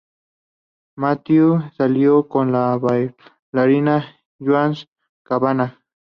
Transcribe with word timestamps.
Matthew 0.97 1.59
salió 1.77 2.27
con 2.27 2.51
la 2.51 2.75
bailarina 2.75 4.19
Joanne 4.39 4.87
Cavanagh. 5.21 5.77